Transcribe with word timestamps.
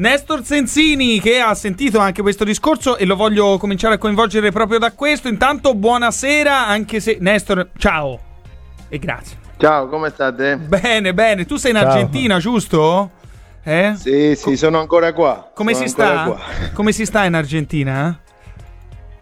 Nestor 0.00 0.42
Sensini 0.46 1.20
che 1.20 1.40
ha 1.40 1.54
sentito 1.54 1.98
anche 1.98 2.22
questo 2.22 2.42
discorso 2.42 2.96
e 2.96 3.04
lo 3.04 3.16
voglio 3.16 3.58
cominciare 3.58 3.96
a 3.96 3.98
coinvolgere 3.98 4.50
proprio 4.50 4.78
da 4.78 4.92
questo. 4.92 5.28
Intanto 5.28 5.74
buonasera, 5.74 6.66
anche 6.66 7.00
se 7.00 7.18
Nestor, 7.20 7.68
ciao 7.76 8.18
e 8.88 8.98
grazie. 8.98 9.36
Ciao, 9.58 9.88
come 9.88 10.08
state? 10.08 10.56
Bene, 10.56 11.12
bene. 11.12 11.44
Tu 11.44 11.56
sei 11.56 11.72
in 11.72 11.76
Argentina, 11.76 12.38
giusto? 12.38 13.10
Eh? 13.62 13.92
Sì, 13.94 14.34
sì, 14.36 14.56
sono 14.56 14.80
ancora 14.80 15.12
qua. 15.12 15.50
Come 15.54 15.74
sono 15.74 15.84
si 15.84 15.92
sta? 15.92 16.38
Come 16.72 16.92
si 16.92 17.04
sta 17.04 17.24
in 17.26 17.34
Argentina? 17.34 18.18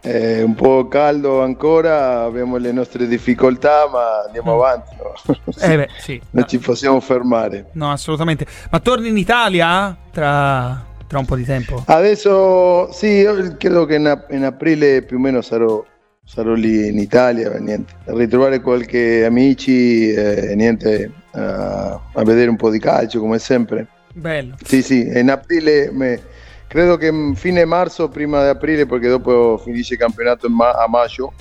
È 0.01 0.43
un 0.43 0.55
po' 0.55 0.87
caldo 0.87 1.43
ancora, 1.43 2.23
abbiamo 2.23 2.57
le 2.57 2.71
nostre 2.71 3.09
difficoltà, 3.09 3.89
ma 3.91 4.23
andiamo 4.27 4.55
mm. 4.55 4.59
avanti. 4.61 4.97
No? 4.97 5.55
Eh 5.61 5.77
beh, 5.77 5.89
sì. 5.99 6.21
Non 6.31 6.47
ci 6.47 6.59
possiamo 6.59 7.01
fermare. 7.01 7.67
No, 7.73 7.91
assolutamente. 7.91 8.47
Ma 8.71 8.79
torni 8.79 9.09
in 9.09 9.17
Italia 9.17 9.97
tra, 10.13 10.85
tra 11.07 11.19
un 11.19 11.25
po' 11.25 11.35
di 11.35 11.45
tempo? 11.45 11.83
Adesso 11.85 12.93
sì, 12.93 13.07
io 13.07 13.57
credo 13.57 13.87
che 13.87 13.97
in, 13.97 14.25
in 14.31 14.45
aprile 14.45 15.03
più 15.03 15.17
o 15.17 15.21
meno 15.21 15.43
sarò, 15.43 15.85
sarò 16.25 16.53
lì 16.53 16.87
in 16.87 16.99
Italia, 16.99 17.59
niente, 17.59 17.95
a 18.07 18.15
ritrovare 18.15 18.61
qualche 18.61 19.25
amici 19.25 20.13
e 20.13 20.55
niente, 20.55 21.11
a, 21.33 22.01
a 22.13 22.23
vedere 22.25 22.51
un 22.51 22.57
po' 22.57 22.71
di 22.71 22.79
calcio 22.79 23.19
come 23.19 23.41
sempre. 23.41 23.89
Bello. 24.15 24.55
Sì, 24.63 24.83
sì, 24.83 25.07
in 25.13 25.31
aprile 25.31 25.91
me, 25.93 26.21
credo 26.69 26.97
che 26.97 27.33
fine 27.35 27.65
marzo, 27.65 28.09
prima 28.09 28.43
di 28.43 28.49
aprile, 28.51 28.87
perché 28.87 29.09
dopo 29.09 29.59
finisce 29.59 29.95
il 29.95 29.99
campionato 29.99 30.49
ma- 30.49 30.73
a 30.73 30.87
maggio 30.87 31.33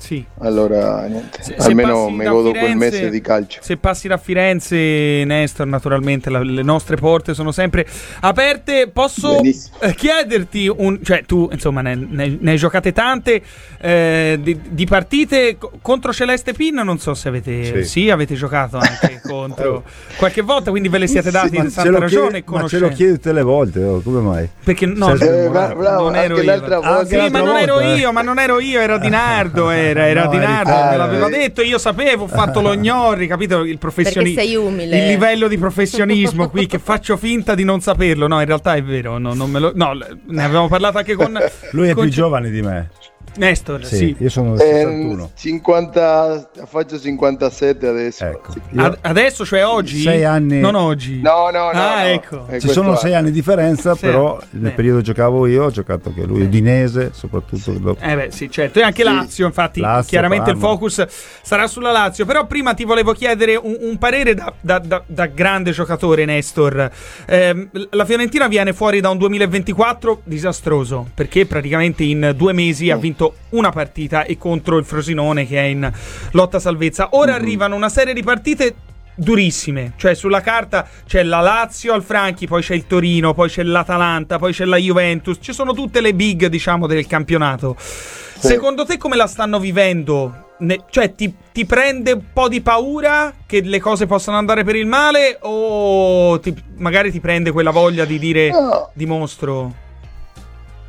sì. 0.00 0.24
Allora, 0.38 1.04
niente. 1.06 1.42
Se, 1.42 1.54
almeno 1.56 2.06
se 2.06 2.12
mi 2.12 2.24
godo 2.24 2.48
Firenze, 2.48 2.66
quel 2.66 2.76
mese 2.76 3.10
di 3.10 3.20
calcio. 3.20 3.60
Se 3.62 3.76
passi 3.76 4.08
da 4.08 4.16
Firenze, 4.16 5.24
Nestor, 5.24 5.66
naturalmente 5.66 6.30
la, 6.30 6.42
le 6.42 6.62
nostre 6.62 6.96
porte 6.96 7.34
sono 7.34 7.52
sempre 7.52 7.86
aperte. 8.20 8.88
Posso 8.88 9.40
eh, 9.42 9.94
chiederti, 9.94 10.72
un, 10.74 11.00
cioè 11.02 11.24
tu 11.26 11.48
insomma 11.52 11.82
ne, 11.82 11.94
ne, 11.94 12.38
ne 12.40 12.50
hai 12.50 12.56
giocate 12.56 12.92
tante 12.92 13.42
eh, 13.78 14.38
di, 14.40 14.58
di, 14.70 14.86
partite 14.86 15.58
contro 15.82 16.14
Celeste 16.14 16.54
Pin, 16.54 16.76
non 16.76 16.98
so 16.98 17.12
se 17.12 17.28
avete, 17.28 17.82
sì. 17.82 17.84
sì 17.84 18.10
avete 18.10 18.34
giocato 18.34 18.78
anche 18.78 19.20
contro 19.22 19.84
qualche 20.16 20.40
volta, 20.40 20.70
quindi 20.70 20.88
ve 20.88 20.98
le 20.98 21.08
siete 21.08 21.30
dati 21.30 21.50
sì, 21.50 21.56
in 21.56 21.70
santa 21.70 21.98
ragione. 21.98 22.42
Chiede, 22.42 22.62
ma 22.62 22.68
ce 22.68 22.78
lo 22.78 22.88
chiedi 22.88 23.12
tutte 23.12 23.32
le 23.34 23.42
volte, 23.42 23.84
oh, 23.84 24.00
come 24.00 24.20
mai? 24.20 24.48
Perché 24.64 24.86
no, 24.86 25.12
eh, 25.12 25.48
bravo, 25.50 26.04
non 26.04 26.16
ero 26.16 26.40
io. 26.40 26.80
Ah, 26.80 27.04
sì, 27.04 27.16
ma 27.16 27.40
non 27.40 27.56
ero 27.58 27.80
io, 27.80 28.08
eh. 28.08 28.12
ma 28.12 28.22
non 28.22 28.38
ero 28.38 28.60
io, 28.60 28.80
era 28.80 28.96
Di 28.96 29.10
Nardo. 29.10 29.70
Eh 29.80 29.89
era, 29.90 30.06
era 30.06 30.24
no, 30.24 30.30
Di 30.30 30.38
Nardo, 30.38 30.90
me 30.90 30.96
l'aveva 30.96 31.28
detto, 31.28 31.62
io 31.62 31.78
sapevo, 31.78 32.24
ho 32.24 32.28
fatto 32.28 32.60
lo 32.60 32.74
gnori, 32.74 33.26
capito? 33.26 33.64
Il 33.64 33.78
professionismo. 33.78 34.40
sei 34.40 34.56
umile. 34.56 34.98
Il 34.98 35.06
livello 35.06 35.48
di 35.48 35.58
professionismo 35.58 36.48
qui 36.48 36.66
che 36.66 36.78
faccio 36.78 37.16
finta 37.16 37.54
di 37.54 37.64
non 37.64 37.80
saperlo. 37.80 38.26
No, 38.26 38.40
in 38.40 38.46
realtà 38.46 38.74
è 38.74 38.82
vero, 38.82 39.18
no, 39.18 39.34
non 39.34 39.50
me 39.50 39.58
lo, 39.58 39.72
no 39.74 39.92
ne 39.92 40.44
avevamo 40.44 40.68
parlato 40.68 40.98
anche 40.98 41.14
con... 41.14 41.38
Lui 41.72 41.88
è 41.88 41.92
con 41.92 42.04
più 42.04 42.12
giovane 42.12 42.50
di 42.50 42.62
me. 42.62 42.90
Nestor, 43.36 43.84
sì, 43.84 43.96
sì. 43.96 44.16
Io 44.18 44.28
sono 44.28 44.56
61. 44.56 45.24
Eh, 45.24 45.28
50, 45.34 46.50
faccio 46.66 46.98
57 46.98 47.86
adesso. 47.86 48.24
Ecco, 48.24 48.54
Ad, 48.76 48.98
adesso, 49.02 49.44
cioè 49.46 49.64
oggi? 49.64 50.00
Sei 50.00 50.24
anni. 50.24 50.58
Non 50.60 50.74
oggi. 50.74 51.20
No, 51.20 51.48
no, 51.50 51.70
no. 51.72 51.80
Ah, 51.80 52.02
no. 52.02 52.08
ecco. 52.08 52.46
Ci 52.58 52.68
sono 52.68 52.96
sei 52.96 53.14
anni 53.14 53.30
di 53.30 53.32
differenza, 53.32 53.94
sì. 53.94 54.00
però 54.00 54.38
nel 54.50 54.72
periodo 54.72 55.00
giocavo 55.00 55.46
io, 55.46 55.64
ho 55.64 55.70
giocato 55.70 56.08
anche 56.08 56.24
lui, 56.24 56.42
Udinese, 56.42 57.10
soprattutto. 57.14 57.72
Sì. 57.72 57.80
Eh 58.00 58.16
beh, 58.16 58.30
sì, 58.30 58.50
certo. 58.50 58.80
E 58.80 58.82
anche 58.82 59.04
Lazio, 59.04 59.46
infatti, 59.46 59.80
Lazio, 59.80 60.08
chiaramente 60.08 60.52
Parma. 60.52 60.60
il 60.60 60.66
focus 60.66 61.06
sarà 61.42 61.66
sulla 61.66 61.92
Lazio. 61.92 62.24
Però 62.26 62.46
prima 62.46 62.74
ti 62.74 62.84
volevo 62.84 63.12
chiedere 63.12 63.56
un, 63.56 63.76
un 63.80 63.98
parere 63.98 64.34
da, 64.34 64.52
da, 64.60 64.78
da, 64.78 65.02
da, 65.06 65.26
grande 65.26 65.70
giocatore, 65.70 66.24
Nestor. 66.24 66.90
Eh, 67.26 67.68
la 67.90 68.04
Fiorentina 68.04 68.48
viene 68.48 68.72
fuori 68.72 69.00
da 69.00 69.10
un 69.10 69.18
2024 69.18 70.22
disastroso, 70.24 71.06
perché 71.14 71.46
praticamente 71.46 72.02
in 72.02 72.32
due 72.36 72.52
mesi 72.52 72.90
ha 72.90 72.96
vinto 72.96 73.19
una 73.50 73.70
partita 73.70 73.78
partita 73.90 74.24
e 74.24 74.36
contro 74.36 74.76
il 74.76 74.84
Frosinone 74.84 75.46
che 75.46 75.58
è 75.58 75.64
in 75.64 75.90
lotta 76.32 76.58
salvezza. 76.58 77.08
Ora 77.12 77.32
mm-hmm. 77.32 77.40
arrivano 77.40 77.76
una 77.76 77.88
serie 77.88 78.12
di 78.12 78.22
partite 78.22 78.74
durissime, 79.14 79.92
cioè 79.96 80.14
sulla 80.14 80.40
carta 80.40 80.88
c'è 81.06 81.22
la 81.22 81.40
Lazio 81.40 81.92
al 81.92 82.02
Franchi, 82.02 82.46
poi 82.46 82.62
c'è 82.62 82.74
il 82.74 82.86
Torino, 82.86 83.34
poi 83.34 83.48
c'è 83.48 83.62
l'Atalanta, 83.62 84.38
poi 84.38 84.52
c'è 84.52 84.64
la 84.64 84.76
Juventus, 84.76 85.38
ci 85.40 85.52
sono 85.52 85.74
tutte 85.74 86.00
le 86.00 86.14
big 86.14 86.46
diciamo 86.46 86.86
del 86.86 87.06
campionato. 87.06 87.76
Sì. 87.78 88.46
Secondo 88.46 88.86
te 88.86 88.96
come 88.96 89.16
la 89.16 89.26
stanno 89.26 89.58
vivendo? 89.58 90.48
Ne, 90.60 90.84
cioè 90.90 91.14
ti, 91.14 91.34
ti, 91.52 91.64
prende 91.64 92.12
un 92.12 92.22
po' 92.34 92.46
di 92.46 92.60
paura 92.60 93.32
che 93.46 93.62
le 93.62 93.80
cose 93.80 94.04
possano 94.04 94.36
andare 94.36 94.62
per 94.62 94.76
il 94.76 94.84
male 94.84 95.38
o 95.40 96.38
ti, 96.38 96.54
magari 96.76 97.10
ti 97.10 97.18
prende 97.18 97.50
quella 97.50 97.70
voglia 97.70 98.04
di 98.04 98.18
dire 98.18 98.50
no. 98.50 98.90
dimostro? 98.92 99.88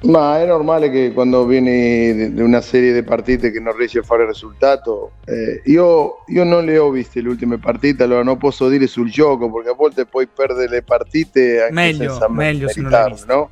Ma 0.04 0.40
è 0.40 0.46
normale 0.48 0.90
che 0.90 1.12
quando 1.14 1.46
vieni 1.46 2.34
di 2.34 2.42
una 2.42 2.62
serie 2.62 2.92
di 2.92 3.04
partite 3.04 3.52
che 3.52 3.60
non 3.60 3.76
riesci 3.78 4.00
a 4.00 4.04
fare 4.04 4.26
risultato, 4.26 5.12
eh, 5.26 5.62
io, 5.66 6.24
io, 6.28 6.44
non 6.44 6.66
le 6.66 6.78
ho 6.80 6.90
viste 6.90 7.22
le 7.22 7.30
ultime 7.30 7.60
partite, 7.60 8.04
allora 8.04 8.24
non 8.24 8.38
posso 8.38 8.68
dire 8.68 8.88
sul 8.88 9.12
gioco 9.12 9.52
perché 9.52 9.70
a 9.70 9.76
volte 9.76 10.06
puoi 10.06 10.28
perdere 10.28 10.70
le 10.70 10.82
partite 10.82 11.62
anche 11.62 11.74
meglio, 11.74 12.10
senza 12.10 12.28
meglio 12.30 12.68
se 12.68 12.82
non 12.82 12.90
le 12.90 12.98
hai 12.98 13.10
viste. 13.12 13.32
no? 13.32 13.50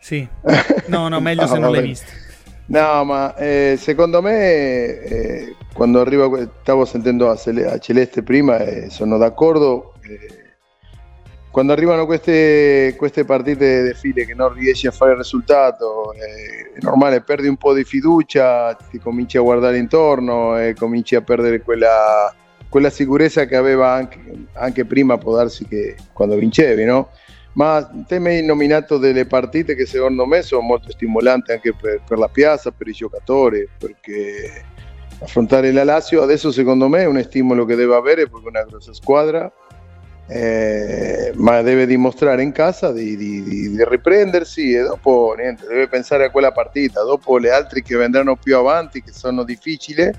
Sì, 0.00 0.26
no, 0.86 1.06
no, 1.06 1.20
meglio 1.20 1.42
no, 1.46 1.46
se 1.46 1.58
non 1.58 1.70
le 1.70 1.78
hai 1.78 1.84
viste. 1.84 2.12
No, 2.66 3.04
ma 3.04 3.36
eh, 3.36 3.76
secondo 3.78 4.20
me 4.20 5.02
eh, 5.02 5.56
quando 5.72 6.00
arriva, 6.00 6.28
stavo 6.62 6.84
sentendo 6.84 7.30
a, 7.30 7.36
Celeste 7.36 8.22
prima 8.24 8.58
e 8.58 8.90
sono 8.90 9.18
d'accordo 9.18 9.94
eh, 10.02 10.41
quando 11.52 11.74
arrivano 11.74 12.06
queste, 12.06 12.94
queste 12.96 13.26
partite 13.26 13.84
di 13.84 13.92
file 13.92 14.24
che 14.24 14.32
non 14.32 14.54
riesci 14.54 14.86
a 14.86 14.90
fare 14.90 15.10
il 15.10 15.18
risultato, 15.18 16.14
è 16.14 16.80
normale, 16.80 17.20
perdi 17.20 17.46
un 17.46 17.58
po' 17.58 17.74
di 17.74 17.84
fiducia, 17.84 18.74
ti 18.90 18.98
cominci 18.98 19.36
a 19.36 19.42
guardare 19.42 19.76
intorno 19.76 20.58
e 20.58 20.74
cominci 20.74 21.14
a 21.14 21.20
perdere 21.20 21.60
quella, 21.60 22.34
quella 22.70 22.88
sicurezza 22.88 23.44
che 23.44 23.56
aveva 23.56 23.92
anche, 23.92 24.18
anche, 24.54 24.86
prima, 24.86 25.18
può 25.18 25.36
darsi 25.36 25.66
che 25.68 25.94
quando 26.14 26.36
vincevi, 26.36 26.84
no? 26.84 27.10
Ma 27.52 27.86
te 28.06 28.18
mi 28.18 28.28
hai 28.28 28.42
nominato 28.42 28.96
delle 28.96 29.26
partite 29.26 29.74
che 29.74 29.84
secondo 29.84 30.24
me 30.24 30.40
sono 30.40 30.62
molto 30.62 30.90
stimolanti 30.90 31.52
anche 31.52 31.74
per, 31.78 32.00
per 32.08 32.16
la 32.16 32.28
piazza, 32.28 32.70
per 32.70 32.88
i 32.88 32.92
giocatori, 32.92 33.68
perché 33.76 34.64
affrontare 35.18 35.70
la 35.70 35.84
Lazio 35.84 36.22
adesso 36.22 36.50
secondo 36.50 36.88
me 36.88 37.02
è 37.02 37.06
un 37.06 37.22
stimolo 37.22 37.66
che 37.66 37.76
deve 37.76 37.94
avere 37.94 38.26
perché 38.26 38.46
è 38.46 38.48
una 38.48 38.64
grossa 38.64 38.92
squadra 38.92 39.52
eh, 40.34 41.32
ma 41.34 41.60
deve 41.60 41.84
dimostrare 41.84 42.42
in 42.42 42.52
casa 42.52 42.90
di, 42.90 43.18
di, 43.18 43.42
di, 43.42 43.84
riprendersi 43.84 44.72
e 44.72 44.80
dopo 44.80 45.34
niente, 45.36 45.66
deve 45.66 45.88
pensare 45.88 46.24
a 46.24 46.30
quella 46.30 46.52
partita, 46.52 47.02
dopo 47.02 47.36
le 47.36 47.50
altre 47.50 47.82
che 47.82 47.96
vendranno 47.96 48.36
più 48.36 48.56
avanti, 48.56 49.02
che 49.02 49.12
sono 49.12 49.44
difficili, 49.44 50.10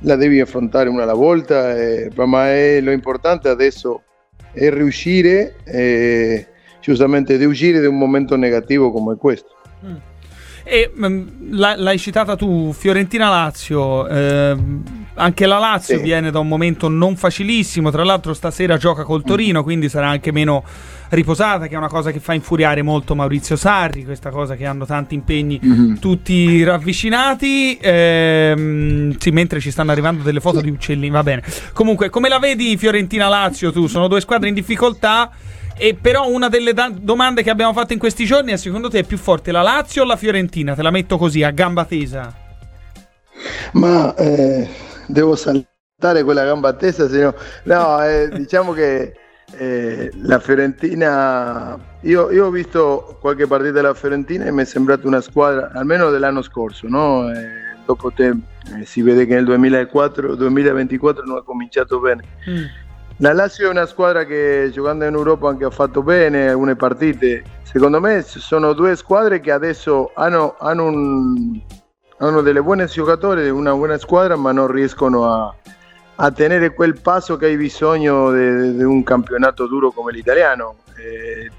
la 0.00 0.16
devi 0.16 0.40
affrontare 0.40 0.88
una 0.88 1.02
alla 1.02 1.12
volta, 1.12 1.76
eh, 1.76 2.10
ma 2.14 2.48
è, 2.48 2.80
lo 2.80 2.92
importante 2.92 3.50
adesso 3.50 4.04
è 4.52 4.70
riuscire 4.70 5.56
eh, 5.64 6.46
giustamente 6.80 7.36
di 7.36 7.44
uscire 7.44 7.80
da 7.80 7.90
un 7.90 7.98
momento 7.98 8.36
negativo 8.36 8.90
come 8.90 9.16
questo. 9.16 9.54
Mm. 9.84 9.96
E 10.64 10.90
um, 10.96 11.50
l'hai 11.50 11.98
citata 11.98 12.36
tu, 12.36 12.72
Fiorentina-Lazio. 12.72 14.08
Eh, 14.08 14.56
anche 15.16 15.46
la 15.46 15.58
Lazio 15.58 15.96
sì. 15.96 16.02
viene 16.02 16.30
da 16.30 16.38
un 16.38 16.48
momento 16.48 16.88
non 16.88 17.16
facilissimo. 17.16 17.90
Tra 17.90 18.04
l'altro, 18.04 18.34
stasera 18.34 18.76
gioca 18.76 19.02
col. 19.02 19.22
Torino, 19.22 19.60
mm. 19.60 19.62
quindi 19.62 19.88
sarà 19.88 20.08
anche 20.08 20.32
meno 20.32 20.62
riposata, 21.08 21.66
che 21.66 21.74
è 21.74 21.76
una 21.76 21.88
cosa 21.88 22.10
che 22.10 22.20
fa 22.20 22.34
infuriare 22.34 22.82
molto 22.82 23.14
Maurizio 23.14 23.56
Sarri. 23.56 24.04
Questa 24.04 24.30
cosa 24.30 24.54
che 24.56 24.66
hanno 24.66 24.86
tanti 24.86 25.14
impegni 25.14 25.60
mm-hmm. 25.64 25.94
tutti 25.96 26.62
ravvicinati. 26.62 27.78
Ehm, 27.80 29.16
sì, 29.18 29.30
mentre 29.30 29.60
ci 29.60 29.70
stanno 29.70 29.90
arrivando 29.90 30.22
delle 30.22 30.40
foto 30.40 30.58
sì. 30.58 30.64
di 30.64 30.70
uccellini. 30.70 31.10
Va 31.10 31.22
bene. 31.22 31.42
Comunque, 31.72 32.10
come 32.10 32.28
la 32.28 32.38
vedi 32.38 32.76
Fiorentina-Lazio? 32.76 33.72
Tu 33.72 33.86
sono 33.86 34.08
due 34.08 34.20
squadre 34.20 34.48
in 34.48 34.54
difficoltà. 34.54 35.30
E 35.78 35.94
però 35.94 36.26
una 36.30 36.48
delle 36.48 36.72
da- 36.72 36.90
domande 36.90 37.42
che 37.42 37.50
abbiamo 37.50 37.74
fatto 37.74 37.92
in 37.92 37.98
questi 37.98 38.24
giorni 38.24 38.52
è 38.52 38.56
secondo 38.56 38.88
te 38.88 39.00
è 39.00 39.04
più 39.04 39.18
forte 39.18 39.52
la 39.52 39.60
Lazio 39.60 40.04
o 40.04 40.06
la 40.06 40.16
Fiorentina? 40.16 40.74
Te 40.74 40.80
la 40.80 40.90
metto 40.90 41.18
così, 41.18 41.42
a 41.42 41.50
gamba 41.50 41.84
tesa. 41.84 42.34
Ma 43.72 44.14
eh, 44.14 44.68
devo 45.06 45.36
saltare 45.36 46.22
quella 46.22 46.44
gamba 46.44 46.72
tesa, 46.74 47.08
se 47.08 47.22
no... 47.22 47.34
No, 47.64 48.02
eh, 48.04 48.28
diciamo 48.32 48.72
che 48.72 49.14
eh, 49.56 50.10
la 50.22 50.38
Fiorentina... 50.38 51.78
Io, 52.02 52.30
io, 52.30 52.46
ho 52.46 52.50
visto 52.50 53.16
qualche 53.20 53.46
partita 53.46 53.72
della 53.72 53.94
Fiorentina 53.94 54.44
e 54.44 54.52
mi 54.52 54.62
è 54.62 54.64
sembrata 54.64 55.06
una 55.06 55.20
squadra, 55.20 55.70
almeno 55.72 56.10
dell'anno 56.10 56.42
scorso, 56.42 56.86
no? 56.88 57.30
Eh, 57.30 57.74
dopo 57.84 58.10
te 58.12 58.28
eh, 58.28 58.84
si 58.84 59.02
vede 59.02 59.26
che 59.26 59.34
nel 59.34 59.44
2004, 59.44 60.34
2024 60.34 61.24
non 61.24 61.38
ha 61.38 61.42
cominciato 61.42 61.98
bene. 62.00 62.22
Mm 62.48 62.84
la 63.20 63.32
Lazio 63.32 63.68
è 63.68 63.70
una 63.70 63.86
squadra 63.86 64.24
che 64.24 64.68
giocando 64.70 65.06
in 65.06 65.14
Europa 65.14 65.48
anche 65.48 65.64
ha 65.64 65.70
fatto 65.70 66.02
bene 66.02 66.48
alcune 66.48 66.76
partite. 66.76 67.42
Secondo 67.62 67.98
me 67.98 68.20
sono 68.22 68.74
due 68.74 68.94
squadre 68.94 69.40
che 69.40 69.52
adesso 69.52 70.10
hanno, 70.14 70.54
hanno, 70.58 70.84
un, 70.84 71.58
hanno 72.18 72.40
delle 72.40 72.62
buone 72.62 72.86
giocatori, 72.86 73.48
una 73.50 73.74
buona 73.74 73.98
squadra, 73.98 74.36
ma 74.36 74.52
non 74.52 74.68
riescono 74.68 75.30
a, 75.30 75.54
a 76.16 76.30
tenere 76.30 76.72
quel 76.72 77.00
passo 77.00 77.36
che 77.36 77.46
hai 77.46 77.56
bisogno 77.56 78.32
di 78.32 78.82
un 78.82 79.02
campionato 79.02 79.66
duro 79.66 79.90
come 79.90 80.12
l'italiano. 80.12 80.76
Eh, 80.96 81.50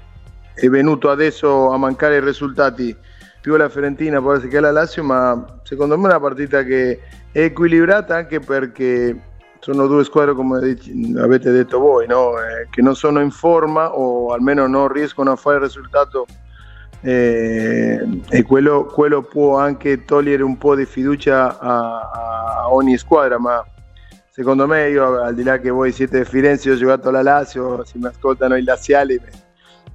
è 0.54 0.68
venuto 0.68 1.10
adesso 1.10 1.70
a 1.70 1.76
mancare 1.76 2.16
i 2.16 2.20
risultati 2.20 2.96
più 3.40 3.56
la 3.56 3.68
Fiorentina 3.68 4.20
essere 4.32 4.48
che 4.48 4.60
la 4.60 4.72
Lazio, 4.72 5.04
ma 5.04 5.60
secondo 5.62 5.96
me 5.96 6.04
è 6.04 6.10
una 6.10 6.20
partita 6.20 6.64
che 6.64 7.00
è 7.30 7.40
equilibrata 7.40 8.16
anche 8.16 8.40
perché 8.40 9.16
sono 9.60 9.86
due 9.86 10.04
squadre 10.04 10.34
come 10.34 10.58
avete 10.58 11.50
detto 11.52 11.78
voi, 11.78 12.06
no? 12.06 12.32
eh, 12.40 12.66
che 12.70 12.82
non 12.82 12.96
sono 12.96 13.20
in 13.20 13.30
forma 13.30 13.94
o 13.94 14.32
almeno 14.32 14.66
non 14.66 14.88
riescono 14.88 15.30
a 15.30 15.36
fare 15.36 15.56
il 15.56 15.62
risultato 15.62 16.26
eh, 17.00 18.22
e 18.28 18.42
quello, 18.42 18.84
quello, 18.84 19.22
può 19.22 19.56
anche 19.56 20.04
togliere 20.04 20.42
un 20.42 20.58
po' 20.58 20.74
di 20.74 20.84
fiducia 20.84 21.58
a, 21.58 22.10
a, 22.10 22.72
ogni 22.72 22.96
squadra, 22.96 23.38
ma 23.38 23.64
secondo 24.30 24.66
me 24.66 24.88
io 24.88 25.20
al 25.20 25.34
di 25.34 25.42
là 25.42 25.58
che 25.58 25.70
voi 25.70 25.92
siete 25.92 26.24
Firenze, 26.24 26.68
io 26.68 26.74
ho 26.74 26.78
giocato 26.78 27.08
alla 27.08 27.22
Lazio, 27.22 27.84
se 27.84 27.98
mi 27.98 28.06
ascoltano 28.06 28.56
i 28.56 28.64
laziali 28.64 29.20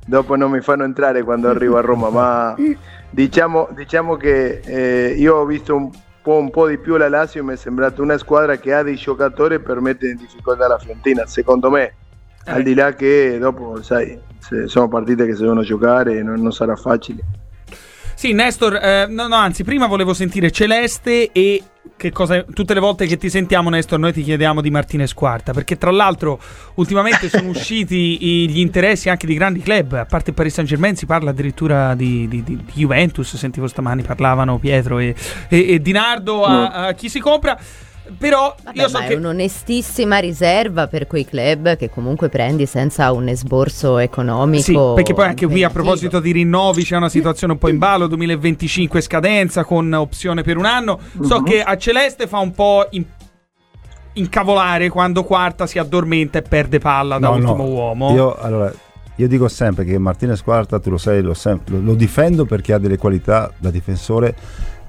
dopo 0.05 0.35
non 0.35 0.51
mi 0.51 0.61
fanno 0.61 0.83
entrare 0.83 1.23
quando 1.23 1.49
arrivo 1.49 1.77
a 1.77 1.81
Roma, 1.81 2.09
ma 2.09 2.55
diciamo, 3.09 3.69
diciamo 3.73 4.15
che 4.15 4.59
eh, 4.63 5.15
io 5.17 5.35
ho 5.35 5.45
visto 5.45 5.75
un 5.75 5.89
po', 6.21 6.37
un 6.37 6.49
po', 6.49 6.67
di 6.67 6.77
più 6.77 6.97
la 6.97 7.09
Lazio 7.09 7.41
e 7.41 7.43
mi 7.43 7.53
è 7.53 7.57
sembrata 7.57 8.01
una 8.01 8.17
squadra 8.17 8.57
che 8.57 8.73
ha 8.73 8.83
dei 8.83 8.95
giocatori 8.95 9.59
per 9.59 9.79
mettere 9.81 10.11
in 10.11 10.17
difficoltà 10.17 10.67
la 10.67 10.77
Fiorentina, 10.77 11.25
secondo 11.25 11.69
me. 11.69 11.95
Al 12.45 12.63
di 12.63 12.73
là 12.73 12.93
che 12.93 13.37
dopo, 13.39 13.81
sai, 13.81 14.19
sono 14.65 14.87
partite 14.87 15.25
che 15.25 15.35
si 15.35 15.41
devono 15.41 15.63
giocare 15.63 16.17
e 16.17 16.23
non, 16.23 16.41
non 16.41 16.51
sarà 16.51 16.75
facile. 16.75 17.23
Sì, 18.15 18.31
Nestor, 18.31 18.75
eh, 18.75 19.05
no, 19.09 19.27
no, 19.27 19.35
anzi, 19.35 19.63
prima 19.63 19.87
volevo 19.87 20.13
sentire 20.13 20.51
Celeste 20.51 21.31
e 21.31 21.61
che 21.97 22.11
cosa, 22.11 22.43
tutte 22.43 22.73
le 22.73 22.79
volte 22.79 23.05
che 23.05 23.17
ti 23.17 23.29
sentiamo, 23.29 23.69
Nestor, 23.69 23.99
noi 23.99 24.13
ti 24.13 24.23
chiediamo 24.23 24.61
di 24.61 24.69
Martinez 24.69 25.13
Quarta, 25.13 25.51
perché 25.51 25.77
tra 25.77 25.91
l'altro 25.91 26.39
ultimamente 26.75 27.27
sono 27.27 27.49
usciti 27.51 28.47
gli 28.47 28.59
interessi 28.59 29.09
anche 29.09 29.27
di 29.27 29.33
grandi 29.33 29.59
club, 29.59 29.93
a 29.93 30.05
parte 30.05 30.31
Paris 30.31 30.53
Saint 30.53 30.69
Germain 30.69 30.95
si 30.95 31.05
parla 31.05 31.31
addirittura 31.31 31.95
di, 31.95 32.27
di, 32.27 32.43
di 32.43 32.63
Juventus, 32.73 33.35
sentivo 33.35 33.67
stamani 33.67 34.03
parlavano 34.03 34.57
Pietro 34.57 34.99
e, 34.99 35.13
e, 35.49 35.73
e 35.73 35.81
Dinardo 35.81 36.45
a, 36.45 36.69
a 36.69 36.93
chi 36.93 37.09
si 37.09 37.19
compra. 37.19 37.57
Però 38.17 38.55
Vabbè, 38.63 38.81
io 38.81 38.87
so 38.87 38.99
ma 38.99 39.05
che 39.05 39.13
è 39.13 39.17
un'onestissima 39.17 40.17
riserva 40.19 40.87
per 40.87 41.07
quei 41.07 41.25
club 41.25 41.75
che 41.75 41.89
comunque 41.89 42.29
prendi 42.29 42.65
senza 42.65 43.11
un 43.11 43.27
esborso 43.27 43.97
economico. 43.97 44.63
Sì, 44.63 44.95
perché 44.95 45.13
poi 45.13 45.27
anche 45.27 45.47
qui 45.47 45.63
a 45.63 45.69
proposito 45.69 46.19
di 46.19 46.31
rinnovi 46.31 46.83
c'è 46.83 46.95
una 46.95 47.09
situazione 47.09 47.53
un 47.53 47.59
po' 47.59 47.69
in 47.69 47.77
ballo, 47.77 48.07
2025 48.07 49.01
scadenza 49.01 49.63
con 49.63 49.91
opzione 49.93 50.43
per 50.43 50.57
un 50.57 50.65
anno. 50.65 50.99
So 51.21 51.35
uh-huh. 51.37 51.43
che 51.43 51.61
a 51.61 51.77
Celeste 51.77 52.27
fa 52.27 52.39
un 52.39 52.51
po' 52.51 52.87
in- 52.91 53.05
incavolare 54.13 54.89
quando 54.89 55.23
Quarta 55.23 55.65
si 55.65 55.79
addormenta 55.79 56.39
e 56.39 56.41
perde 56.41 56.79
palla 56.79 57.17
da 57.19 57.29
no, 57.29 57.35
ultimo 57.35 57.55
no. 57.57 57.69
uomo. 57.69 58.13
Io 58.13 58.35
allora 58.35 58.71
io 59.17 59.27
dico 59.27 59.47
sempre 59.47 59.85
che 59.85 59.97
Martinez 59.99 60.41
Quarta, 60.41 60.79
tu 60.79 60.89
lo 60.89 60.97
sai, 60.97 61.21
lo, 61.21 61.35
sem- 61.35 61.61
lo, 61.65 61.79
lo 61.79 61.93
difendo 61.93 62.45
perché 62.45 62.73
ha 62.73 62.79
delle 62.79 62.97
qualità 62.97 63.51
da 63.57 63.69
difensore 63.69 64.35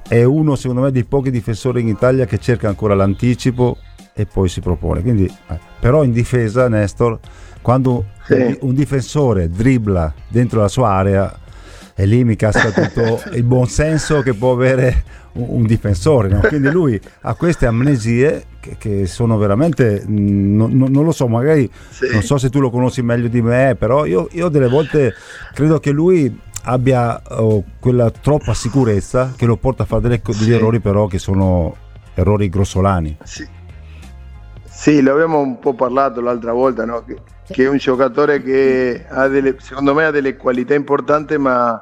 è 0.06 0.22
uno 0.22 0.56
secondo 0.56 0.82
me 0.82 0.90
dei 0.90 1.04
pochi 1.04 1.30
difensori 1.30 1.80
in 1.80 1.88
Italia 1.88 2.26
che 2.26 2.38
cerca 2.38 2.68
ancora 2.68 2.94
l'anticipo 2.94 3.78
e 4.14 4.26
poi 4.26 4.48
si 4.48 4.60
propone. 4.60 5.02
Quindi, 5.02 5.24
eh, 5.24 5.58
però 5.80 6.04
in 6.04 6.12
difesa 6.12 6.68
Nestor, 6.68 7.18
quando 7.62 8.06
sì. 8.24 8.58
un 8.60 8.74
difensore 8.74 9.48
dribbla 9.48 10.12
dentro 10.28 10.60
la 10.60 10.68
sua 10.68 10.90
area, 10.90 11.38
e 11.96 12.06
lì 12.06 12.24
mi 12.24 12.34
casca 12.36 12.70
tutto 12.72 13.22
il 13.34 13.44
buon 13.44 13.68
senso 13.68 14.20
che 14.20 14.34
può 14.34 14.52
avere 14.52 15.04
un, 15.34 15.64
difensore. 15.64 16.28
No? 16.28 16.40
Quindi 16.40 16.70
lui 16.70 17.00
ha 17.22 17.34
queste 17.34 17.66
amnesie 17.66 18.44
che, 18.60 18.76
che 18.78 19.06
sono 19.06 19.36
veramente, 19.36 20.04
mm, 20.06 20.56
no, 20.56 20.68
no, 20.70 20.86
non 20.88 21.04
lo 21.04 21.12
so, 21.12 21.28
magari 21.28 21.70
sì. 21.90 22.08
non 22.12 22.22
so 22.22 22.36
se 22.36 22.50
tu 22.50 22.60
lo 22.60 22.70
conosci 22.70 23.02
meglio 23.02 23.28
di 23.28 23.42
me, 23.42 23.76
però 23.78 24.06
io, 24.06 24.28
io 24.32 24.48
delle 24.48 24.68
volte 24.68 25.14
credo 25.52 25.78
che 25.78 25.90
lui 25.90 26.40
abbia 26.64 27.20
oh, 27.28 27.62
quella 27.78 28.10
troppa 28.10 28.54
sicurezza 28.54 29.32
che 29.36 29.46
lo 29.46 29.56
porta 29.56 29.84
a 29.84 29.86
fare 29.86 30.02
delle, 30.02 30.20
degli 30.24 30.34
sì. 30.34 30.52
errori 30.52 30.80
però 30.80 31.06
che 31.06 31.18
sono 31.18 31.76
errori 32.14 32.48
grossolani. 32.48 33.16
Sì. 33.22 33.46
sì, 34.64 35.02
l'abbiamo 35.02 35.40
un 35.40 35.58
po' 35.58 35.74
parlato 35.74 36.20
l'altra 36.20 36.52
volta, 36.52 36.84
no? 36.84 37.04
che, 37.04 37.16
che, 37.46 37.64
è 37.64 37.68
un 37.68 37.76
giocatore 37.76 38.42
che 38.42 39.04
ha 39.08 39.28
delle, 39.28 39.56
secondo 39.58 39.94
me 39.94 40.06
ha 40.06 40.10
delle 40.10 40.36
qualità 40.36 40.74
importanti 40.74 41.36
ma 41.38 41.80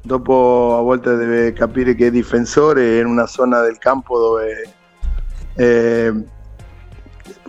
dopo 0.00 0.76
a 0.78 0.82
volte 0.82 1.16
deve 1.16 1.52
capire 1.52 1.94
che 1.94 2.06
è 2.06 2.10
difensore 2.10 2.98
in 2.98 3.06
una 3.06 3.26
zona 3.26 3.60
del 3.60 3.78
campo 3.78 4.18
dove... 4.18 4.72
Eh, 5.54 6.36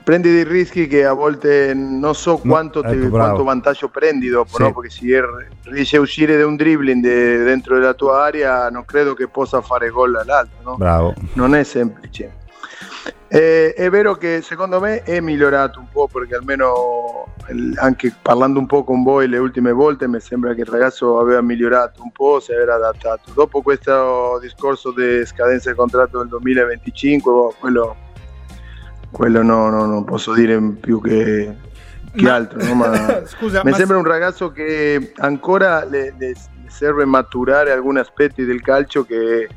prendi 0.04 0.31
dei 0.31 0.44
rischi 0.44 0.88
che 0.88 1.06
a 1.06 1.13
volte 1.13 1.74
non 1.74 2.16
so 2.16 2.38
quanto, 2.38 2.81
no, 2.81 2.90
ecco, 2.90 3.10
quanto 3.10 3.44
vantaggio 3.44 3.90
prendi 3.90 4.28
dopo, 4.28 4.56
sì. 4.56 4.62
no? 4.63 4.74
perché 4.74 4.90
se 4.90 5.24
riesci 5.63 5.96
a 5.96 6.00
uscire 6.00 6.38
da 6.38 6.46
un 6.46 6.56
dribbling 6.56 7.01
de, 7.01 7.44
dentro 7.44 7.75
della 7.75 7.94
tua 7.94 8.24
area 8.24 8.69
non 8.69 8.86
credo 8.86 9.13
che 9.13 9.28
possa 9.28 9.62
fare 9.62 9.90
gol 9.90 10.16
all'altro, 10.16 10.57
no? 10.63 10.75
Bravo. 10.78 11.13
non 11.34 11.56
è 11.56 11.63
semplice. 11.63 12.38
Eh, 13.31 13.74
è 13.74 13.90
vero 13.92 14.16
che 14.16 14.42
secondo 14.42 14.80
me 14.80 15.04
è 15.04 15.19
migliorato 15.19 15.80
un 15.80 15.86
po' 15.92 16.07
perché 16.07 16.36
almeno 16.36 17.28
anche 17.75 18.13
parlando 18.22 18.60
un 18.60 18.66
po' 18.66 18.84
con 18.84 19.04
voi 19.04 19.28
le 19.28 19.38
ultime 19.38 19.72
volte 19.72 20.07
mi 20.07 20.19
sembra 20.19 20.54
che 20.54 20.62
il 20.62 20.68
ragazzo 20.68 21.19
aveva 21.19 21.42
migliorato 21.42 22.01
un 22.01 22.12
po', 22.12 22.40
si 22.40 22.51
era 22.51 22.75
adattato. 22.75 23.31
Dopo 23.34 23.62
questo 23.62 24.40
discorso 24.42 24.92
di 24.92 25.25
scadenza 25.25 25.69
del 25.69 25.78
contratto 25.78 26.19
del 26.19 26.28
2025, 26.28 27.31
boh, 27.31 27.56
quello 27.60 27.96
quello 29.11 29.41
no, 29.41 29.69
no, 29.69 29.85
non 29.85 30.03
posso 30.03 30.33
dire 30.33 30.59
più 30.79 31.01
che, 31.01 31.56
che 32.13 32.21
ma, 32.21 32.35
altro. 32.35 32.63
No? 32.63 32.73
Ma 32.75 33.25
scusa, 33.27 33.63
mi 33.63 33.73
sembra 33.73 33.97
un 33.97 34.03
ragazzo 34.03 34.51
che 34.51 35.13
ancora 35.17 35.83
le, 35.83 36.13
le 36.17 36.33
serve 36.67 37.06
maturare 37.06 37.71
alcuni 37.71 38.00
aspetti 38.00 38.45
del 38.45 38.61
calcio 38.61 39.03
che 39.03 39.47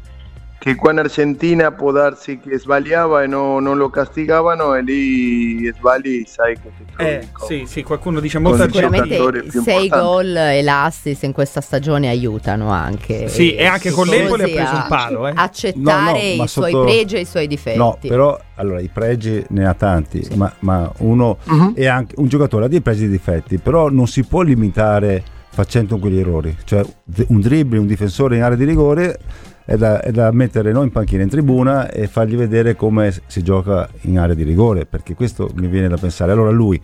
che 0.62 0.76
qua 0.76 0.92
in 0.92 0.98
Argentina 0.98 1.72
può 1.72 1.90
darsi 1.90 2.38
che 2.38 2.56
sbagliava 2.56 3.24
e 3.24 3.26
no, 3.26 3.58
non 3.58 3.76
lo 3.76 3.90
castigavano 3.90 4.76
e 4.76 4.82
lì 4.82 5.66
sbagli 5.74 6.22
sai 6.24 6.54
che 6.54 6.70
ti 6.76 6.84
trovi 6.94 7.10
eh, 7.10 7.28
con, 7.32 7.48
sì, 7.48 7.64
sì, 7.66 7.82
qualcuno 7.82 8.20
dice 8.20 8.38
molto 8.38 8.62
sicuramente 8.62 9.50
sei 9.50 9.88
gol 9.88 10.36
e 10.36 10.62
l'assist 10.62 11.24
in 11.24 11.32
questa 11.32 11.60
stagione 11.60 12.08
aiutano 12.08 12.70
anche 12.70 13.26
sì 13.26 13.56
e 13.56 13.66
anche 13.66 13.90
con 13.90 14.06
l'Empoli 14.06 14.42
ha 14.42 14.46
preso 14.46 14.72
un 14.72 14.84
palo 14.86 15.26
eh. 15.26 15.32
accettare 15.34 16.30
no, 16.30 16.36
no, 16.36 16.44
i 16.44 16.46
sotto... 16.46 16.68
suoi 16.68 16.84
pregi 16.84 17.16
e 17.16 17.20
i 17.20 17.24
suoi 17.24 17.48
difetti 17.48 17.78
no 17.78 17.98
però 18.00 18.40
allora 18.54 18.78
i 18.78 18.88
pregi 18.88 19.44
ne 19.48 19.66
ha 19.66 19.74
tanti 19.74 20.22
sì. 20.22 20.36
ma, 20.36 20.54
ma, 20.60 20.88
uno 20.98 21.38
uh-huh. 21.42 21.74
è 21.74 21.86
anche 21.86 22.14
un 22.18 22.28
giocatore 22.28 22.66
ha 22.66 22.68
dei 22.68 22.82
pregi 22.82 23.06
e 23.06 23.08
dei 23.08 23.16
difetti 23.16 23.58
però 23.58 23.88
non 23.90 24.06
si 24.06 24.22
può 24.22 24.42
limitare 24.42 25.24
facendo 25.48 25.98
quegli 25.98 26.20
errori 26.20 26.56
cioè 26.62 26.84
un 27.26 27.40
dribbling 27.40 27.82
un 27.82 27.88
difensore 27.88 28.36
in 28.36 28.44
area 28.44 28.56
di 28.56 28.64
rigore 28.64 29.18
è 29.64 29.76
da, 29.76 30.00
è 30.00 30.10
da 30.10 30.30
mettere 30.32 30.72
no, 30.72 30.82
in 30.82 30.90
panchina 30.90 31.22
in 31.22 31.28
tribuna 31.28 31.90
e 31.90 32.06
fargli 32.06 32.36
vedere 32.36 32.74
come 32.74 33.14
si 33.26 33.42
gioca 33.42 33.88
in 34.02 34.18
area 34.18 34.34
di 34.34 34.42
rigore, 34.42 34.86
perché 34.86 35.14
questo 35.14 35.50
mi 35.54 35.68
viene 35.68 35.88
da 35.88 35.96
pensare. 35.96 36.32
Allora 36.32 36.50
lui 36.50 36.80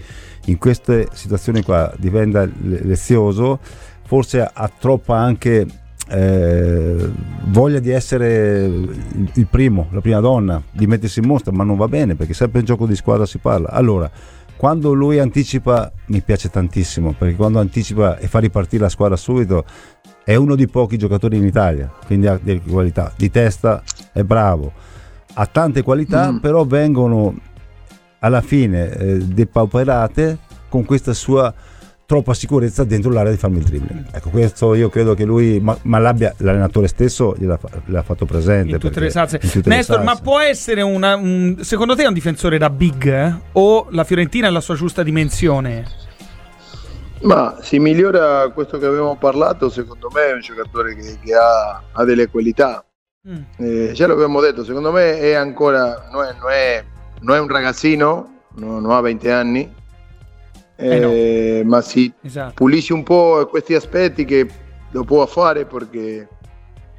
in 0.47 0.59
queste 0.59 1.09
situazioni 1.13 1.63
qua 1.63 1.93
diventa 1.99 2.49
lezioso, 2.63 3.59
forse 4.05 4.43
ha 4.43 4.71
troppa 4.79 5.17
anche 5.17 5.67
eh, 6.11 7.11
voglia 7.47 7.79
di 7.81 7.91
essere 7.91 8.65
il 8.65 9.47
primo, 9.51 9.89
la 9.91 10.01
prima 10.01 10.21
donna, 10.21 10.63
di 10.71 10.87
mettersi 10.87 11.19
in 11.19 11.27
mostra, 11.27 11.53
ma 11.53 11.65
non 11.65 11.77
va 11.77 11.89
bene 11.89 12.15
perché 12.15 12.35
sempre 12.35 12.61
in 12.61 12.67
gioco 12.67 12.87
di 12.87 12.97
squadra 12.97 13.27
si 13.27 13.39
parla. 13.39 13.69
Allora, 13.71 14.11
quando 14.57 14.93
lui 14.93 15.21
anticipa 15.21 15.93
mi 16.07 16.21
piace 16.21 16.51
tantissimo 16.51 17.15
perché 17.17 17.37
quando 17.37 17.61
anticipa 17.61 18.19
e 18.19 18.27
fa 18.27 18.41
ripartire 18.41 18.83
la 18.83 18.89
squadra 18.89 19.17
subito 19.17 19.65
è 20.29 20.35
uno 20.35 20.57
dei 20.57 20.69
pochi 20.69 20.99
giocatori 20.99 21.39
in 21.39 21.45
Italia, 21.45 21.91
quindi 22.05 22.27
ha 22.27 22.39
delle 22.39 22.61
qualità. 22.61 23.11
Di 23.17 23.31
testa 23.31 23.83
è 24.13 24.23
bravo, 24.23 24.71
ha 25.33 25.47
tante 25.47 25.81
qualità, 25.81 26.31
mm. 26.31 26.37
però 26.37 26.67
vengono 26.67 27.35
alla 28.19 28.43
fine 28.43 28.95
eh, 28.95 29.17
depauperate 29.21 30.37
con 30.69 30.85
questa 30.85 31.15
sua 31.15 31.55
troppa 32.05 32.35
sicurezza 32.35 32.85
dentro 32.85 33.11
l'area 33.11 33.33
di 33.33 33.39
farmi 33.39 33.57
il 33.57 33.65
dribbling. 33.65 34.05
Ecco, 34.13 34.29
questo 34.29 34.75
io 34.75 34.91
credo 34.91 35.15
che 35.15 35.25
lui, 35.25 35.61
ma, 35.61 35.75
ma 35.85 35.99
l'allenatore 35.99 36.89
stesso 36.89 37.35
gliel'ha, 37.35 38.03
fatto 38.03 38.27
presente. 38.27 38.73
In 38.73 38.79
tutte 38.79 39.01
le 39.01 39.09
salse. 39.09 39.39
Tutte 39.39 39.67
Nestor, 39.71 40.01
le 40.01 40.05
salse. 40.05 40.05
ma 40.05 40.15
può 40.17 40.41
essere 40.41 40.83
una, 40.83 41.17
un, 41.17 41.57
secondo 41.63 41.97
te 41.97 42.07
un 42.07 42.13
difensore 42.13 42.59
da 42.59 42.69
big 42.69 43.07
eh? 43.07 43.35
o 43.53 43.87
la 43.93 44.05
Fiorentina 44.05 44.49
è 44.49 44.51
la 44.51 44.61
sua 44.61 44.75
giusta 44.75 45.03
dimensione? 45.03 46.08
Ma 47.23 47.59
si 47.61 47.79
migliora 47.79 48.49
questo 48.51 48.79
che 48.79 48.87
abbiamo 48.87 49.17
parlato, 49.17 49.69
secondo 49.69 50.09
me 50.13 50.27
è 50.29 50.33
un 50.33 50.41
giocatore 50.41 50.95
che, 50.95 51.19
che 51.23 51.35
ha, 51.35 51.83
ha, 51.93 52.05
delle 52.05 52.29
qualità. 52.29 52.85
Mm. 53.29 53.43
Eh, 53.57 53.93
già 53.93 54.07
l'abbiamo 54.07 54.41
detto, 54.41 54.65
secondo 54.65 54.93
me 54.93 55.19
è 55.19 55.33
ancora, 55.35 56.09
non 56.13 56.25
è, 56.25 56.35
non 56.41 56.51
è, 56.51 56.85
non 57.21 57.37
è 57.37 57.41
un 57.41 57.49
ragazzino, 57.49 58.43
no, 58.57 58.81
non 58.81 58.91
ha 58.91 59.01
20 59.01 59.29
anni, 59.31 59.75
eh, 60.77 60.97
eh 60.97 61.63
no. 61.63 61.69
ma 61.69 61.81
si 61.81 62.13
esatto. 62.23 62.55
pulisce 62.55 62.93
un 62.93 63.03
po' 63.03 63.47
questi 63.51 63.75
aspetti 63.75 64.25
che 64.25 64.49
lo 64.91 65.03
può 65.03 65.27
fare 65.27 65.65
perché 65.65 66.29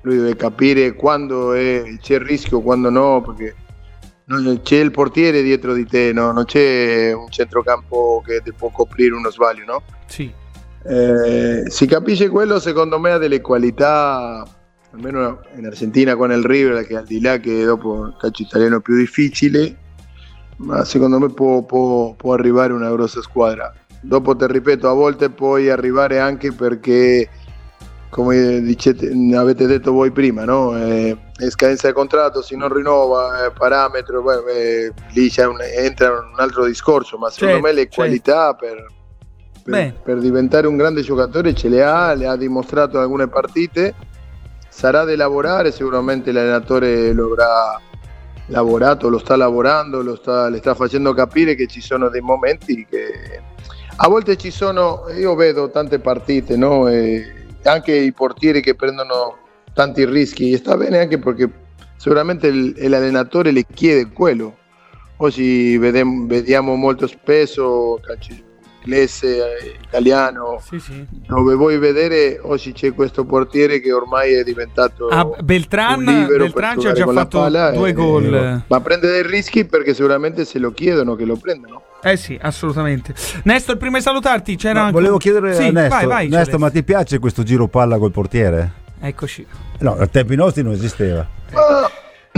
lui 0.02 0.18
deve 0.18 0.36
capire 0.36 0.94
quando 0.94 1.54
è, 1.54 1.84
c'è 2.00 2.16
il 2.16 2.22
rischio, 2.22 2.62
quando 2.62 2.90
no, 2.90 3.22
perché 3.22 3.56
c'è 4.62 4.78
il 4.78 4.92
portiere 4.92 5.42
dietro 5.42 5.74
di 5.74 5.86
te, 5.86 6.14
no? 6.14 6.32
non 6.32 6.46
c'è 6.46 7.12
un 7.14 7.30
centrocampo 7.30 8.22
che 8.24 8.42
ti 8.44 8.54
può 8.54 8.70
coprire 8.70 9.16
uno 9.16 9.32
sbaglio, 9.32 9.66
no? 9.66 9.84
Sì. 10.06 10.32
Eh, 10.84 11.64
si 11.68 11.86
capisce 11.88 12.30
quello, 12.30 12.60
secondo 12.60 13.00
me 13.00 13.12
ha 13.12 13.18
delle 13.18 13.42
qualità, 13.42 14.48
almeno 14.92 15.42
in 15.56 15.66
Argentina 15.66 16.16
con 16.16 16.32
il 16.32 16.44
River, 16.44 16.86
che 16.86 16.98
al 16.98 17.06
di 17.06 17.20
là 17.20 17.38
che 17.38 17.64
dopo 17.64 18.06
il 18.06 18.16
calcio 18.20 18.44
italiano 18.44 18.78
è 18.78 18.82
più 18.82 18.96
difficile, 18.96 19.76
ma 20.58 20.86
secondo 20.86 21.20
me 21.20 21.30
può, 21.30 21.64
può, 21.64 22.14
può 22.14 22.34
arrivare 22.34 22.72
una 22.72 22.92
grossa 22.92 23.22
squadra. 23.22 23.74
Dopo 24.02 24.36
ti 24.36 24.46
ripeto, 24.48 24.88
a 24.88 24.94
volte 24.94 25.30
puoi 25.30 25.70
arrivare 25.70 26.20
anche 26.20 26.54
perché, 26.54 27.28
come 28.10 28.62
dicete, 28.62 29.12
avete 29.36 29.68
detto 29.68 29.92
voi 29.92 30.12
prima, 30.12 30.44
no? 30.44 30.76
eh, 30.76 31.16
scadenza 31.50 31.88
di 31.88 31.94
contratto, 31.94 32.42
se 32.42 32.56
non 32.56 32.74
rinnova, 32.74 33.46
eh, 33.46 33.52
parametro, 33.52 34.24
beh, 34.24 34.94
lì 35.12 35.32
un, 35.38 35.58
entra 35.62 36.10
un 36.10 36.34
altro 36.38 36.66
discorso, 36.66 37.18
ma 37.18 37.30
secondo 37.30 37.56
certo, 37.56 37.68
me 37.68 37.74
le 37.74 37.88
qualità 37.88 38.56
per, 38.56 38.86
per, 39.64 39.94
per, 40.04 40.18
diventare 40.18 40.66
un 40.66 40.76
grande 40.76 41.02
giocatore 41.02 41.54
ce 41.54 41.70
le 41.70 41.84
ha, 41.84 42.14
le 42.14 42.26
ha 42.26 42.36
dimostrato 42.36 42.98
in 42.98 43.04
alcune 43.04 43.28
partite, 43.28 43.94
sarà 44.68 45.04
da 45.04 45.16
lavorare, 45.16 45.72
sicuramente 45.72 46.32
l'allenatore 46.32 47.14
lo 47.14 47.28
avrà 47.28 47.80
lavorato, 48.48 49.08
lo 49.10 49.20
sta 49.20 49.36
lavorando, 49.36 50.02
lo 50.02 50.16
sta, 50.16 50.50
le 50.50 50.58
sta 50.58 50.74
facendo 50.74 51.14
capire 51.14 51.54
che 51.54 51.68
ci 51.68 51.80
sono 51.82 52.10
dei 52.10 52.22
momenti 52.22 52.88
che 52.90 53.42
a 54.02 54.08
volte 54.08 54.36
ci 54.38 54.50
sono, 54.50 55.06
io 55.16 55.36
vedo 55.36 55.70
tante 55.70 56.00
partite, 56.00 56.56
no? 56.56 56.88
Anche 57.64 57.94
i 57.94 58.14
portieri 58.14 58.62
che 58.62 58.76
prendono 58.76 59.38
tanti 59.74 60.06
rischi, 60.06 60.52
e 60.52 60.58
sta 60.58 60.76
bene 60.76 61.00
anche 61.00 61.20
perché 61.20 61.50
sicuramente 61.98 62.52
l'allenatore 62.52 63.52
le 63.52 63.66
chiede 63.66 64.12
quello. 64.12 64.58
Oggi 65.18 65.78
vediamo, 65.78 66.76
molto 66.76 67.08
spesso 67.08 68.00
calcio 68.02 68.34
inglese, 68.80 69.78
italiano, 69.82 70.62
sì, 70.66 70.80
sì. 70.80 71.06
dove 71.28 71.56
vuoi 71.56 71.78
vedere 71.78 72.40
oggi 72.42 72.72
c'è 72.72 72.94
questo 72.94 73.26
portiere 73.26 73.80
che 73.80 73.92
ormai 73.92 74.34
è 74.34 74.44
diventato 74.44 75.08
ah, 75.08 75.26
Beltran, 75.42 76.04
Beltran 76.04 76.80
ci 76.80 76.88
ha 76.88 76.94
già 76.94 77.08
fatto 77.08 77.50
due 77.74 77.94
gol. 77.94 78.34
Eh, 78.34 78.62
ma 78.68 78.80
prende 78.82 79.10
dei 79.10 79.24
rischi 79.24 79.66
perché 79.66 79.94
sicuramente 79.94 80.46
se 80.46 80.60
lo 80.60 80.72
chiedono 80.72 81.16
che 81.16 81.26
lo 81.26 81.36
prendano. 81.36 81.82
Eh 82.02 82.16
sì, 82.16 82.38
assolutamente. 82.42 83.14
Nestor, 83.44 83.78
prima 83.78 83.98
di 83.98 84.04
salutarti, 84.04 84.56
c'era. 84.56 84.86
No, 84.86 84.92
volevo 84.92 85.18
chiedere 85.18 85.54
sì, 85.54 85.64
a 85.64 85.72
Nestor, 85.72 85.90
vai, 85.90 86.06
vai, 86.08 86.28
Nestor 86.30 86.60
ma 86.60 86.70
ti 86.70 86.84
piace 86.84 87.20
questo 87.20 87.44
giro 87.44 87.68
palla 87.68 87.98
col 87.98 88.12
portiere? 88.12 88.72
Eccoci. 89.02 89.46
No, 89.80 89.96
a 89.98 90.08
tempi 90.08 90.36
nostri 90.36 90.64
non 90.64 90.74
esisteva. 90.74 91.28
Ma, 91.52 91.90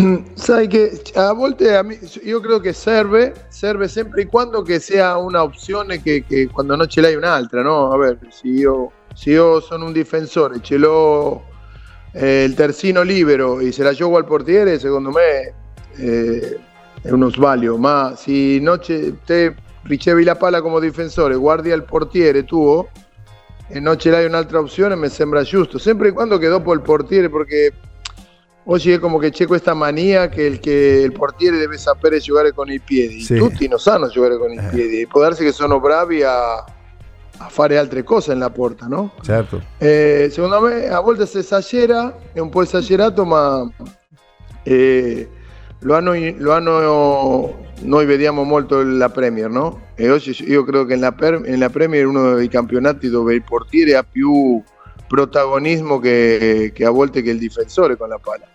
sai 0.33 0.67
che 0.67 1.01
a 1.15 1.33
volte 1.33 1.99
io 2.23 2.39
credo 2.39 2.59
che 2.59 2.73
serve, 2.73 3.45
serve 3.49 3.87
sempre 3.87 4.23
e 4.23 4.27
quando 4.27 4.61
che 4.61 4.79
sia 4.79 5.17
una 5.17 5.43
opzione 5.43 6.01
che, 6.01 6.23
che 6.27 6.47
quando 6.51 6.75
non 6.75 6.87
ce 6.87 7.01
l'hai 7.01 7.15
un'altra, 7.15 7.61
no? 7.61 7.87
Vabbè, 7.87 8.17
se 8.29 8.47
io, 8.47 8.91
se 9.13 9.31
io 9.31 9.59
sono 9.59 9.85
un 9.85 9.91
difensore, 9.91 10.61
ce 10.61 10.77
l'ho 10.77 11.45
eh, 12.13 12.43
il 12.43 12.53
terzino 12.53 13.01
libero 13.01 13.59
e 13.59 13.71
se 13.71 13.83
la 13.83 13.93
gioco 13.93 14.17
al 14.17 14.25
portiere, 14.25 14.79
secondo 14.79 15.11
me 15.11 15.53
eh, 15.95 16.59
è 17.01 17.09
uno 17.11 17.29
sbaglio, 17.29 17.77
ma 17.77 18.13
se 18.15 18.59
no 18.59 18.79
te 18.79 19.55
ricevi 19.83 20.23
la 20.23 20.35
palla 20.35 20.61
come 20.61 20.79
difensore, 20.79 21.35
guardi 21.35 21.71
al 21.71 21.85
portiere 21.85 22.43
tuo 22.43 22.89
e 23.67 23.79
non 23.79 23.97
ce 23.97 24.09
l'hai 24.09 24.25
un'altra 24.25 24.59
opzione, 24.59 24.95
mi 24.95 25.09
sembra 25.09 25.43
giusto, 25.43 25.77
sempre 25.77 26.09
e 26.09 26.11
quando 26.11 26.37
che 26.37 26.47
dopo 26.47 26.73
il 26.73 26.81
portiere, 26.81 27.29
perché 27.29 27.73
oggi 28.65 28.91
è 28.91 28.99
come 28.99 29.19
che 29.19 29.31
c'è 29.31 29.47
questa 29.47 29.73
mania 29.73 30.27
che 30.29 30.43
il, 30.43 30.59
che 30.59 31.01
il 31.03 31.11
portiere 31.11 31.57
deve 31.57 31.77
sapere 31.77 32.19
giocare 32.19 32.53
con 32.53 32.69
i 32.71 32.79
piedi, 32.79 33.21
sì. 33.21 33.35
tutti 33.35 33.67
non 33.67 33.79
sanno 33.79 34.07
giocare 34.07 34.37
con 34.37 34.51
i 34.51 34.57
eh. 34.57 34.69
piedi, 34.69 35.07
può 35.07 35.21
darsi 35.21 35.43
che 35.43 35.51
sono 35.51 35.79
bravi 35.79 36.23
a, 36.23 36.55
a 36.57 37.49
fare 37.49 37.77
altre 37.77 38.03
cose 38.03 38.33
nella 38.33 38.49
porta, 38.49 38.87
no? 38.87 39.13
Certo. 39.21 39.61
Eh, 39.77 40.29
secondo 40.31 40.61
me 40.61 40.87
a 40.87 40.99
volte 40.99 41.25
si 41.25 41.39
esagera, 41.39 42.15
è 42.33 42.39
un 42.39 42.49
po' 42.49 42.61
esagerato, 42.61 43.25
ma... 43.25 43.69
Eh, 44.63 45.27
lo 45.83 45.95
hanno, 45.95 46.13
lo 46.37 46.53
hanno, 46.53 47.65
noi 47.81 48.05
vediamo 48.05 48.43
molto 48.43 48.83
la 48.83 49.09
Premier, 49.09 49.49
no? 49.49 49.89
E 49.95 50.11
oggi 50.11 50.35
io 50.47 50.63
credo 50.63 50.85
che 50.85 50.95
nella, 50.95 51.15
nella 51.39 51.69
Premier 51.69 52.03
è 52.03 52.05
uno 52.05 52.35
dei 52.35 52.47
campionati 52.47 53.09
dove 53.09 53.33
il 53.33 53.43
portiere 53.43 53.95
ha 53.95 54.03
più 54.03 54.61
protagonismo 55.11 55.99
che, 55.99 56.71
che 56.73 56.85
a 56.85 56.89
volte 56.89 57.21
che 57.21 57.31
il 57.31 57.37
difensore 57.37 57.97
con 57.97 58.07
la 58.07 58.17
palla. 58.17 58.47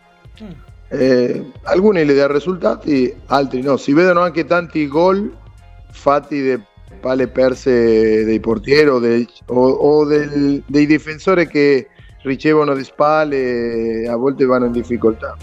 Mm. 0.42 0.50
Eh, 0.88 1.50
alcuni 1.64 2.02
le 2.02 2.14
dà 2.14 2.32
risultati, 2.32 3.14
altri 3.26 3.60
no. 3.60 3.76
Si 3.76 3.92
vedono 3.92 4.20
anche 4.20 4.46
tanti 4.46 4.88
gol 4.88 5.36
fatti 5.90 6.48
da 6.48 6.58
palle 6.98 7.28
perse 7.28 8.24
dei 8.24 8.40
portieri 8.40 8.88
o, 8.88 9.00
o, 9.54 10.04
del, 10.06 10.62
dei 10.66 10.86
difensori 10.86 11.46
che 11.46 11.88
ricevono 12.22 12.74
di 12.74 12.84
spalle 12.84 14.08
a 14.08 14.16
volte 14.16 14.46
vanno 14.46 14.64
in 14.64 14.72
difficoltà. 14.72 15.36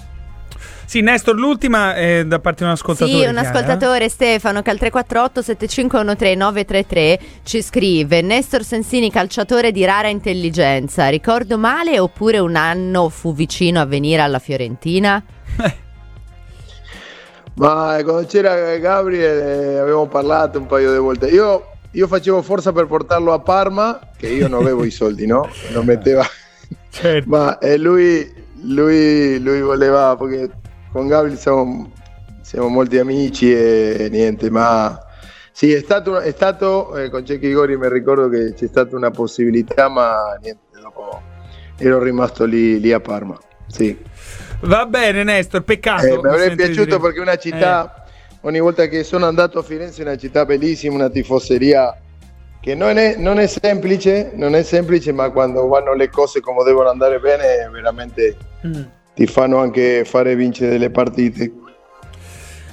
Sì, 0.85 1.01
Nestor, 1.01 1.35
l'ultima 1.35 1.95
è 1.95 2.23
da 2.25 2.39
parte 2.39 2.59
di 2.59 2.65
un 2.65 2.71
ascoltatore. 2.71 3.11
Sì, 3.11 3.25
un 3.25 3.37
ascoltatore, 3.37 4.09
Stefano, 4.09 4.61
che 4.61 4.69
al 4.69 4.77
348 4.77 5.41
7513 5.41 6.37
933 6.37 7.19
ci 7.43 7.61
scrive 7.61 8.21
Nestor 8.21 8.63
Sensini, 8.63 9.09
calciatore 9.09 9.71
di 9.71 9.85
rara 9.85 10.09
intelligenza. 10.09 11.07
Ricordo 11.07 11.57
male 11.57 11.99
oppure 11.99 12.39
un 12.39 12.55
anno 12.55 13.09
fu 13.09 13.33
vicino 13.33 13.79
a 13.79 13.85
venire 13.85 14.21
alla 14.21 14.39
Fiorentina? 14.39 15.23
Ma 17.55 17.99
quando 18.03 18.25
c'era 18.25 18.77
Gabriele 18.77 19.77
avevamo 19.79 20.07
parlato 20.07 20.57
un 20.59 20.65
paio 20.65 20.91
di 20.91 20.97
volte. 20.97 21.27
Io, 21.27 21.71
io 21.91 22.07
facevo 22.07 22.41
forza 22.41 22.71
per 22.71 22.87
portarlo 22.87 23.31
a 23.31 23.39
Parma, 23.39 23.99
che 24.17 24.27
io 24.27 24.47
non 24.47 24.61
avevo 24.61 24.83
i 24.83 24.91
soldi, 24.91 25.25
no? 25.25 25.49
Non 25.71 25.85
metteva... 25.85 26.25
Certo. 26.93 27.27
Ma 27.27 27.57
eh, 27.57 27.75
lui, 27.77 28.31
lui, 28.61 29.39
lui 29.39 29.61
voleva, 29.61 30.15
perché 30.15 30.47
con 30.93 31.07
Gabriel 31.07 31.39
siamo, 31.39 31.91
siamo 32.41 32.67
molti 32.67 32.99
amici 32.99 33.51
e 33.51 34.09
niente, 34.11 34.51
ma 34.51 34.97
sì, 35.51 35.73
è 35.73 35.79
stato, 35.79 36.19
è 36.19 36.31
stato 36.31 36.95
eh, 36.95 37.09
con 37.09 37.25
Cecchi 37.25 37.51
Gori 37.51 37.75
mi 37.75 37.89
ricordo 37.89 38.29
che 38.29 38.53
c'è 38.53 38.67
stata 38.67 38.95
una 38.95 39.09
possibilità, 39.09 39.89
ma 39.89 40.37
niente, 40.39 40.79
dopo 40.79 41.19
ero 41.79 42.01
rimasto 42.01 42.45
lì, 42.45 42.79
lì 42.79 42.93
a 42.93 42.99
Parma. 42.99 43.35
Sì. 43.67 43.99
Va 44.61 44.85
bene 44.85 45.23
Nestor, 45.23 45.63
peccato. 45.63 46.05
Eh, 46.05 46.21
mi 46.21 46.29
avrebbe 46.29 46.63
piaciuto 46.63 46.99
perché 46.99 47.19
una 47.19 47.37
città, 47.37 48.05
eh. 48.05 48.37
ogni 48.41 48.59
volta 48.59 48.85
che 48.85 49.03
sono 49.03 49.25
andato 49.25 49.57
a 49.57 49.63
Firenze 49.63 50.03
è 50.03 50.05
una 50.05 50.15
città 50.15 50.45
bellissima, 50.45 50.93
una 50.93 51.09
tifoseria 51.09 51.97
che 52.61 52.75
non 52.75 52.99
è, 52.99 53.15
non 53.17 53.39
è, 53.39 53.47
semplice, 53.47 54.31
non 54.35 54.53
è 54.53 54.61
semplice, 54.61 55.11
ma 55.11 55.31
quando 55.31 55.65
vanno 55.65 55.95
le 55.95 56.09
cose 56.11 56.39
come 56.39 56.63
devono 56.63 56.89
andare 56.89 57.19
bene, 57.19 57.67
veramente... 57.71 58.37
Mm 58.65 59.01
ti 59.13 59.25
fanno 59.27 59.59
anche 59.59 60.03
fare 60.05 60.35
vincere 60.35 60.71
delle 60.71 60.89
partite. 60.89 61.51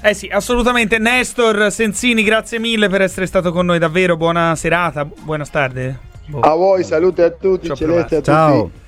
Eh 0.03 0.15
sì, 0.15 0.29
assolutamente. 0.29 0.99
Nestor 0.99 1.71
Sensini, 1.71 2.23
grazie 2.23 2.59
mille 2.59 2.89
per 2.89 3.03
essere 3.03 3.27
stato 3.27 3.53
con 3.53 3.67
noi, 3.67 3.79
davvero 3.79 4.17
buona 4.17 4.57
serata, 4.57 5.05
buona 5.05 5.45
tarde. 5.45 5.99
Boh. 6.27 6.41
A 6.41 6.55
voi, 6.55 6.85
salute 6.85 7.23
a 7.23 7.31
tutti, 7.31 7.75
celeste 7.75 8.17
a 8.17 8.23
Ciao. 8.23 8.63
tutti. 8.63 8.79